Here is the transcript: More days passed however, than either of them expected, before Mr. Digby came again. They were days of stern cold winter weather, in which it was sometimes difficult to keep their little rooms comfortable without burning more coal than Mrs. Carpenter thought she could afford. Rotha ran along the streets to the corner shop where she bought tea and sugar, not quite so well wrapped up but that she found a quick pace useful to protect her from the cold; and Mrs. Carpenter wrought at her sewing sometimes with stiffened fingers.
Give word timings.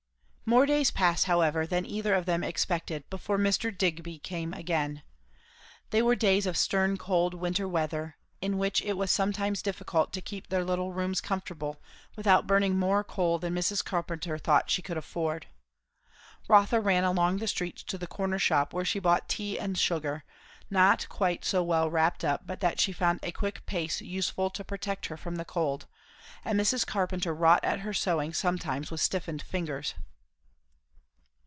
More 0.53 0.65
days 0.65 0.91
passed 0.91 1.27
however, 1.27 1.65
than 1.65 1.85
either 1.85 2.13
of 2.13 2.25
them 2.25 2.43
expected, 2.43 3.09
before 3.09 3.37
Mr. 3.37 3.71
Digby 3.71 4.19
came 4.19 4.53
again. 4.53 5.01
They 5.91 6.01
were 6.01 6.13
days 6.13 6.45
of 6.45 6.57
stern 6.57 6.97
cold 6.97 7.33
winter 7.33 7.69
weather, 7.69 8.17
in 8.41 8.57
which 8.57 8.81
it 8.81 8.97
was 8.97 9.11
sometimes 9.11 9.61
difficult 9.61 10.11
to 10.11 10.19
keep 10.21 10.49
their 10.49 10.65
little 10.65 10.91
rooms 10.91 11.21
comfortable 11.21 11.81
without 12.17 12.47
burning 12.47 12.77
more 12.77 13.01
coal 13.01 13.39
than 13.39 13.55
Mrs. 13.55 13.81
Carpenter 13.81 14.37
thought 14.37 14.69
she 14.69 14.81
could 14.81 14.97
afford. 14.97 15.47
Rotha 16.49 16.81
ran 16.81 17.05
along 17.05 17.37
the 17.37 17.47
streets 17.47 17.81
to 17.83 17.97
the 17.97 18.05
corner 18.05 18.37
shop 18.37 18.73
where 18.73 18.83
she 18.83 18.99
bought 18.99 19.29
tea 19.29 19.57
and 19.57 19.77
sugar, 19.77 20.25
not 20.69 21.07
quite 21.07 21.45
so 21.45 21.63
well 21.63 21.89
wrapped 21.89 22.25
up 22.25 22.45
but 22.45 22.59
that 22.59 22.77
she 22.77 22.91
found 22.91 23.21
a 23.23 23.31
quick 23.31 23.65
pace 23.65 24.01
useful 24.01 24.49
to 24.49 24.65
protect 24.65 25.05
her 25.05 25.15
from 25.15 25.37
the 25.37 25.45
cold; 25.45 25.85
and 26.43 26.59
Mrs. 26.59 26.85
Carpenter 26.85 27.33
wrought 27.33 27.63
at 27.63 27.79
her 27.81 27.93
sewing 27.93 28.33
sometimes 28.33 28.91
with 28.91 28.99
stiffened 28.99 29.41
fingers. 29.43 29.93